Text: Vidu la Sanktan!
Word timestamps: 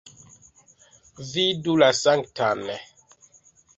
Vidu 1.33 1.75
la 1.83 1.91
Sanktan! 2.01 2.65